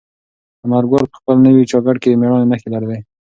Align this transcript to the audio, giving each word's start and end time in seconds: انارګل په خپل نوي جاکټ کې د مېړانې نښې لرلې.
انارګل 0.65 1.03
په 1.11 1.15
خپل 1.19 1.35
نوي 1.47 1.63
جاکټ 1.71 1.95
کې 2.01 2.09
د 2.11 2.15
مېړانې 2.21 2.47
نښې 2.51 2.67
لرلې. 2.73 2.99